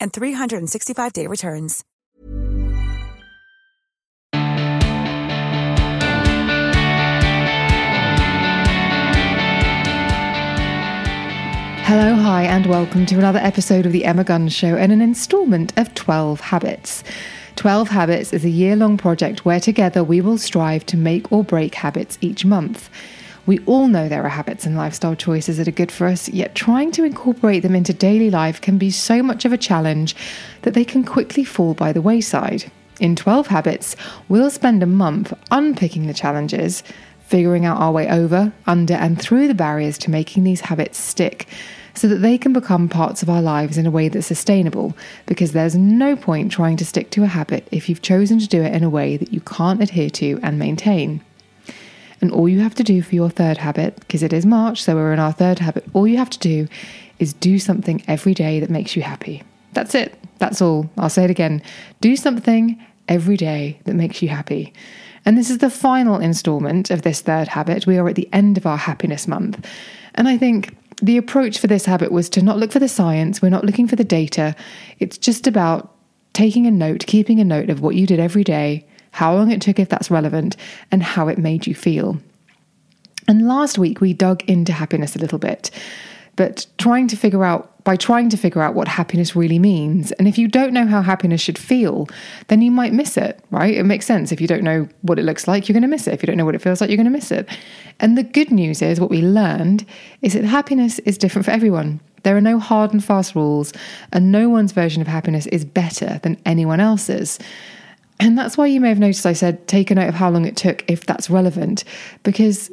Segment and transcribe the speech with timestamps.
[0.00, 1.84] and 365-day returns.
[11.86, 15.78] Hello, hi, and welcome to another episode of The Emma Guns Show and an installment
[15.78, 17.04] of 12 Habits.
[17.56, 21.44] 12 Habits is a year long project where together we will strive to make or
[21.44, 22.88] break habits each month.
[23.46, 26.54] We all know there are habits and lifestyle choices that are good for us, yet
[26.54, 30.16] trying to incorporate them into daily life can be so much of a challenge
[30.62, 32.70] that they can quickly fall by the wayside.
[33.00, 33.96] In 12 Habits,
[34.28, 36.82] we'll spend a month unpicking the challenges,
[37.26, 41.46] figuring out our way over, under, and through the barriers to making these habits stick
[41.94, 44.96] so that they can become parts of our lives in a way that's sustainable.
[45.26, 48.62] Because there's no point trying to stick to a habit if you've chosen to do
[48.62, 51.20] it in a way that you can't adhere to and maintain.
[52.24, 54.94] And all you have to do for your third habit, because it is March, so
[54.94, 56.66] we're in our third habit, all you have to do
[57.18, 59.42] is do something every day that makes you happy.
[59.74, 60.18] That's it.
[60.38, 60.88] That's all.
[60.96, 61.60] I'll say it again.
[62.00, 64.72] Do something every day that makes you happy.
[65.26, 67.86] And this is the final installment of this third habit.
[67.86, 69.62] We are at the end of our happiness month.
[70.14, 73.42] And I think the approach for this habit was to not look for the science,
[73.42, 74.56] we're not looking for the data.
[74.98, 75.94] It's just about
[76.32, 79.62] taking a note, keeping a note of what you did every day, how long it
[79.62, 80.56] took if that's relevant,
[80.90, 82.18] and how it made you feel.
[83.28, 85.70] And last week we dug into happiness a little bit,
[86.36, 90.10] but trying to figure out by trying to figure out what happiness really means.
[90.12, 92.08] And if you don't know how happiness should feel,
[92.48, 93.74] then you might miss it, right?
[93.74, 94.32] It makes sense.
[94.32, 96.14] If you don't know what it looks like, you're going to miss it.
[96.14, 97.46] If you don't know what it feels like, you're going to miss it.
[98.00, 99.84] And the good news is, what we learned
[100.22, 102.00] is that happiness is different for everyone.
[102.22, 103.74] There are no hard and fast rules,
[104.12, 107.38] and no one's version of happiness is better than anyone else's.
[108.20, 110.46] And that's why you may have noticed I said take a note of how long
[110.46, 111.84] it took if that's relevant,
[112.22, 112.70] because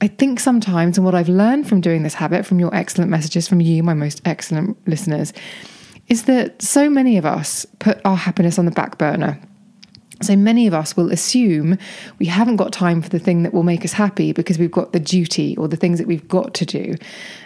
[0.00, 3.48] I think sometimes, and what I've learned from doing this habit, from your excellent messages,
[3.48, 5.32] from you, my most excellent listeners,
[6.08, 9.40] is that so many of us put our happiness on the back burner.
[10.24, 11.78] So many of us will assume
[12.18, 14.92] we haven't got time for the thing that will make us happy because we've got
[14.92, 16.96] the duty or the things that we've got to do.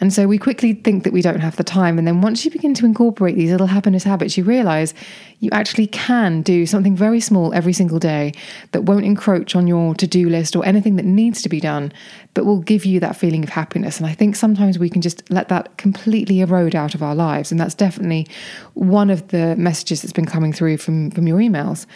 [0.00, 1.98] And so we quickly think that we don't have the time.
[1.98, 4.94] And then once you begin to incorporate these little happiness habits, you realize
[5.40, 8.32] you actually can do something very small every single day
[8.70, 11.92] that won't encroach on your to do list or anything that needs to be done,
[12.32, 13.98] but will give you that feeling of happiness.
[13.98, 17.50] And I think sometimes we can just let that completely erode out of our lives.
[17.50, 18.26] And that's definitely
[18.74, 21.86] one of the messages that's been coming through from, from your emails.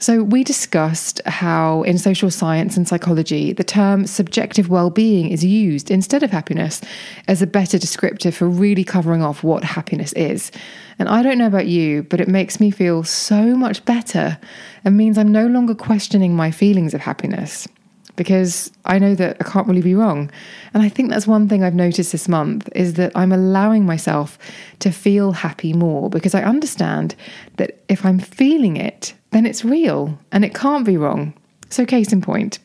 [0.00, 5.44] So, we discussed how in social science and psychology, the term subjective well being is
[5.44, 6.80] used instead of happiness
[7.28, 10.52] as a better descriptor for really covering off what happiness is.
[10.98, 14.38] And I don't know about you, but it makes me feel so much better
[14.86, 17.68] and means I'm no longer questioning my feelings of happiness
[18.16, 20.30] because I know that I can't really be wrong.
[20.72, 24.38] And I think that's one thing I've noticed this month is that I'm allowing myself
[24.78, 27.14] to feel happy more because I understand
[27.56, 31.34] that if I'm feeling it, then it's real and it can't be wrong.
[31.70, 32.58] So, case in point,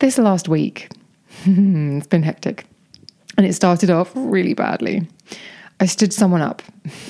[0.00, 0.90] this last week,
[1.44, 2.66] it's been hectic
[3.36, 5.06] and it started off really badly.
[5.78, 6.62] I stood someone up,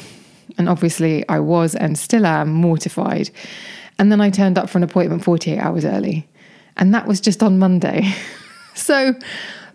[0.59, 3.31] and obviously, I was and still am mortified.
[3.99, 6.29] And then I turned up for an appointment 48 hours early,
[6.77, 8.15] and that was just on Monday.
[8.75, 9.15] so,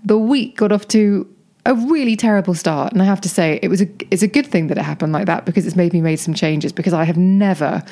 [0.04, 1.28] the week got off to
[1.66, 2.94] a really terrible start.
[2.94, 5.14] And I have to say, it was a it's a good thing that it happened
[5.14, 7.84] like that because it's made me made some changes because I have never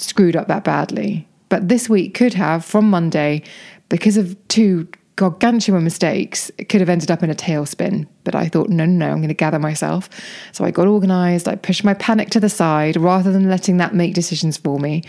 [0.00, 1.26] screwed up that badly.
[1.48, 3.42] But this week could have, from Monday,
[3.88, 8.06] because of two gargantuan mistakes, it could have ended up in a tailspin.
[8.24, 10.08] But I thought, no, no, no, I'm going to gather myself.
[10.52, 11.46] So I got organized.
[11.46, 15.02] I pushed my panic to the side rather than letting that make decisions for me.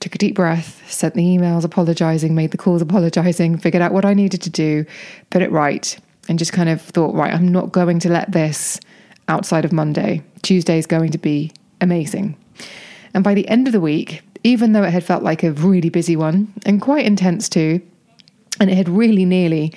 [0.00, 4.04] Took a deep breath, sent the emails apologizing, made the calls apologizing, figured out what
[4.04, 4.84] I needed to do,
[5.30, 5.96] put it right,
[6.28, 8.80] and just kind of thought, right, I'm not going to let this
[9.28, 10.22] outside of Monday.
[10.42, 12.36] Tuesday is going to be amazing.
[13.14, 15.88] And by the end of the week, even though it had felt like a really
[15.88, 17.80] busy one and quite intense too,
[18.60, 19.72] and it had really nearly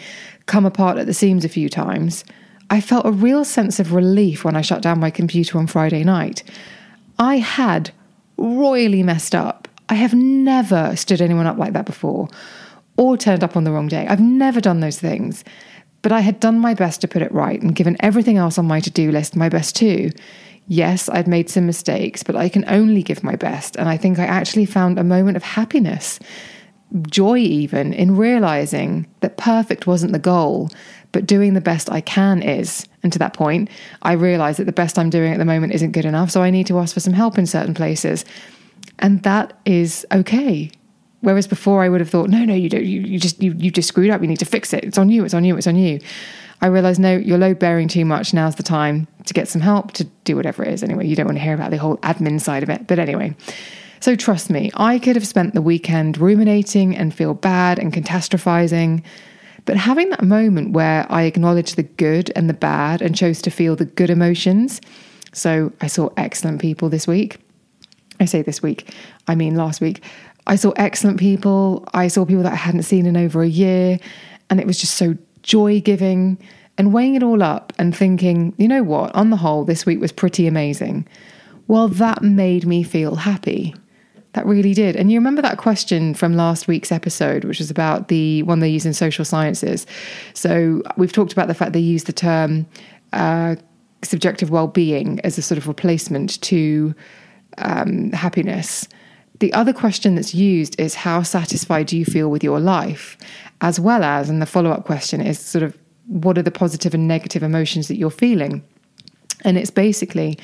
[0.46, 2.26] come apart at the seams a few times,
[2.70, 6.04] I felt a real sense of relief when I shut down my computer on Friday
[6.04, 6.44] night.
[7.18, 7.92] I had
[8.38, 9.68] royally messed up.
[9.90, 12.28] I have never stood anyone up like that before
[12.98, 14.06] or turned up on the wrong day.
[14.08, 15.44] I've never done those things.
[16.02, 18.66] But I had done my best to put it right and given everything else on
[18.66, 20.12] my to do list my best too.
[20.68, 23.78] Yes, I've made some mistakes, but I can only give my best.
[23.78, 26.20] And I think I actually found a moment of happiness,
[27.10, 30.70] joy even, in realizing that perfect wasn't the goal,
[31.14, 32.86] but doing the best I can is.
[33.02, 33.70] And to that point,
[34.02, 36.32] I realized that the best I'm doing at the moment isn't good enough.
[36.32, 38.26] So I need to ask for some help in certain places.
[39.00, 40.70] And that is okay.
[41.22, 43.72] Whereas before I would have thought, no, no, you don't, you, you just, you, you
[43.72, 44.22] just screwed up.
[44.22, 44.84] You need to fix it.
[44.84, 45.26] It's on you.
[45.26, 45.58] It's on you.
[45.58, 46.00] It's on you.
[46.62, 48.34] I realized, no, you're load bearing too much.
[48.34, 50.84] Now's the time to get some help to do whatever it is.
[50.84, 52.88] Anyway, you don't want to hear about the whole admin side of it.
[52.88, 53.36] But anyway,
[54.00, 59.04] so trust me, I could have spent the weekend ruminating and feel bad and catastrophizing.
[59.66, 63.52] But having that moment where I acknowledged the good and the bad and chose to
[63.52, 64.82] feel the good emotions.
[65.34, 67.38] So I saw excellent people this week.
[68.20, 68.92] I say this week,
[69.28, 70.04] I mean last week.
[70.48, 71.88] I saw excellent people.
[71.94, 74.00] I saw people that I hadn't seen in over a year.
[74.50, 76.38] And it was just so joy giving,
[76.78, 80.00] and weighing it all up and thinking, you know what, on the whole, this week
[80.00, 81.08] was pretty amazing.
[81.68, 83.74] Well, that made me feel happy.
[84.34, 84.96] That really did.
[84.96, 88.70] And you remember that question from last week's episode, which was about the one they
[88.70, 89.88] use in social sciences.
[90.34, 92.68] So we've talked about the fact they use the term
[93.14, 93.56] uh,
[94.04, 96.94] subjective well being as a sort of replacement to
[97.58, 98.88] um, happiness.
[99.40, 103.18] The other question that's used is how satisfied do you feel with your life?
[103.62, 106.94] As well as, and the follow up question is sort of what are the positive
[106.94, 108.64] and negative emotions that you're feeling?
[109.44, 110.40] And it's basically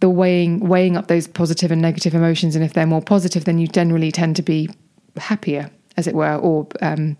[0.00, 2.54] the weighing weighing up those positive and negative emotions.
[2.54, 4.68] And if they're more positive, then you generally tend to be
[5.16, 7.16] happier, as it were, or um,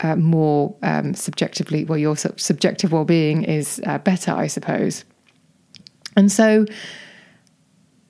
[0.00, 1.84] uh, more um, subjectively.
[1.84, 5.04] Well, your subjective well being is uh, better, I suppose.
[6.16, 6.66] And so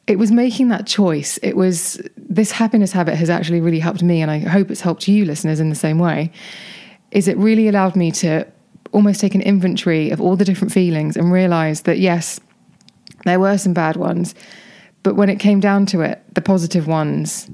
[0.07, 1.39] it was making that choice.
[1.43, 5.07] It was this happiness habit has actually really helped me, and I hope it's helped
[5.07, 6.33] you, listeners, in the same way.
[7.11, 8.47] Is it really allowed me to
[8.93, 12.41] almost take an inventory of all the different feelings and realize that yes,
[13.25, 14.35] there were some bad ones,
[15.03, 17.49] but when it came down to it, the positive ones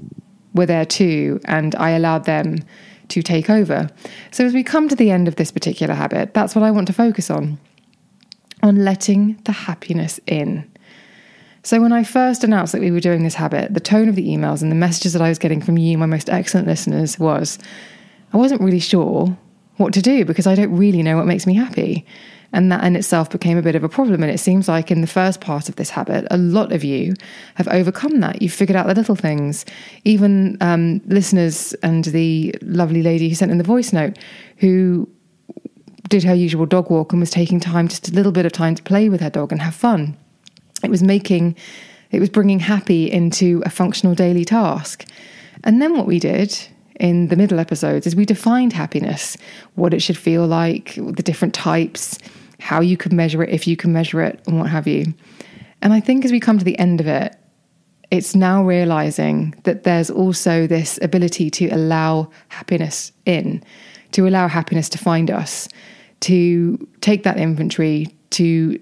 [0.53, 2.59] were there too, and I allowed them
[3.09, 3.89] to take over.
[4.31, 6.87] So as we come to the end of this particular habit, that's what I want
[6.87, 7.59] to focus on
[8.61, 10.69] on letting the happiness in.
[11.61, 14.27] So, when I first announced that we were doing this habit, the tone of the
[14.27, 17.59] emails and the messages that I was getting from you, my most excellent listeners, was
[18.33, 19.37] I wasn't really sure
[19.77, 22.05] what to do because I don't really know what makes me happy.
[22.51, 24.23] And that in itself became a bit of a problem.
[24.23, 27.13] And it seems like in the first part of this habit, a lot of you
[27.55, 28.41] have overcome that.
[28.41, 29.65] You've figured out the little things.
[30.03, 34.17] Even um, listeners and the lovely lady who sent in the voice note,
[34.57, 35.07] who
[36.07, 38.73] did her usual dog walk and was taking time, just a little bit of time
[38.73, 40.17] to play with her dog and have fun.
[40.83, 41.55] It was making,
[42.11, 45.05] it was bringing happy into a functional daily task.
[45.63, 46.57] And then what we did
[46.99, 49.37] in the middle episodes is we defined happiness,
[49.75, 52.17] what it should feel like, the different types,
[52.59, 55.13] how you could measure it, if you can measure it, and what have you.
[55.81, 57.35] And I think as we come to the end of it,
[58.11, 63.63] it's now realizing that there's also this ability to allow happiness in,
[64.11, 65.69] to allow happiness to find us,
[66.21, 68.79] to take that inventory, to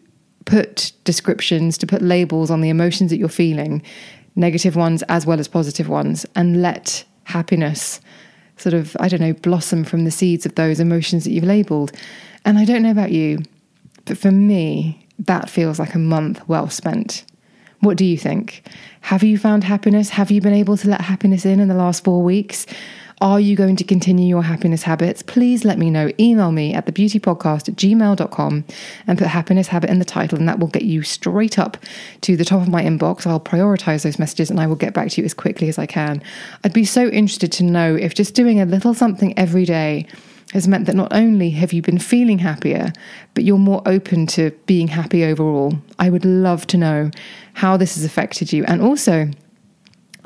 [0.47, 3.83] put descriptions, to put labels on the emotions that you're feeling,
[4.35, 7.99] negative ones as well as positive ones, and let happiness
[8.55, 11.91] sort of, I don't know, blossom from the seeds of those emotions that you've labeled.
[12.45, 13.43] And I don't know about you,
[14.05, 17.23] but for me, that feels like a month well spent.
[17.81, 18.63] What do you think?
[19.01, 20.09] Have you found happiness?
[20.09, 22.65] Have you been able to let happiness in in the last four weeks?
[23.19, 25.23] Are you going to continue your happiness habits?
[25.23, 26.11] Please let me know.
[26.19, 28.65] Email me at thebeautypodcast at gmail.com
[29.07, 31.77] and put happiness habit in the title, and that will get you straight up
[32.21, 33.25] to the top of my inbox.
[33.25, 35.87] I'll prioritize those messages and I will get back to you as quickly as I
[35.87, 36.21] can.
[36.63, 40.05] I'd be so interested to know if just doing a little something every day
[40.53, 42.93] has meant that not only have you been feeling happier,
[43.33, 45.73] but you're more open to being happy overall.
[45.97, 47.09] I would love to know
[47.53, 48.63] how this has affected you.
[48.65, 49.31] And also,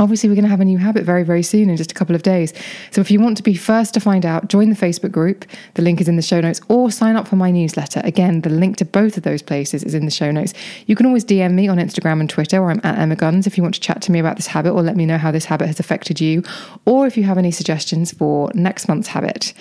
[0.02, 2.16] Obviously, we're going to have a new habit very, very soon in just a couple
[2.16, 2.56] of days.
[2.90, 5.46] So, if you want to be first to find out, join the Facebook group.
[5.76, 8.02] The link is in the show notes, or sign up for my newsletter.
[8.04, 10.56] Again, the link to both of those places is in the show notes.
[10.88, 13.58] You can always DM me on Instagram and Twitter, where I'm at Emma Guns, if
[13.58, 15.46] you want to chat to me about this habit or let me know how this
[15.46, 16.44] habit has affected you,
[16.86, 19.54] or if you have any suggestions for next month's habit.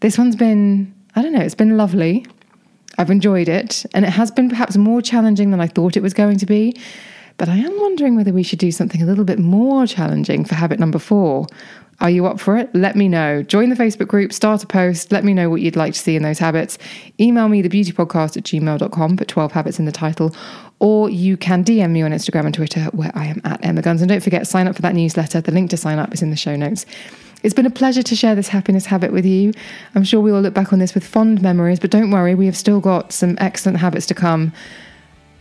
[0.00, 2.26] This one's been, I don't know, it's been lovely.
[2.98, 6.12] I've enjoyed it, and it has been perhaps more challenging than I thought it was
[6.12, 6.76] going to be.
[7.38, 10.54] But I am wondering whether we should do something a little bit more challenging for
[10.54, 11.46] habit number four.
[12.00, 12.74] Are you up for it?
[12.74, 13.42] Let me know.
[13.42, 16.14] Join the Facebook group, start a post, let me know what you'd like to see
[16.14, 16.76] in those habits.
[17.18, 20.34] Email me thebeautypodcast at gmail.com, put 12 habits in the title,
[20.78, 24.02] or you can DM me on Instagram and Twitter where I am at Emma Guns.
[24.02, 25.40] And don't forget, sign up for that newsletter.
[25.40, 26.84] The link to sign up is in the show notes.
[27.42, 29.52] It's been a pleasure to share this happiness habit with you.
[29.94, 32.46] I'm sure we all look back on this with fond memories, but don't worry, we
[32.46, 34.52] have still got some excellent habits to come.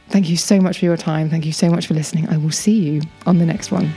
[0.10, 1.30] Thank you so much for your time.
[1.30, 2.30] Thank you so much for listening.
[2.30, 3.94] I will see you on the next one.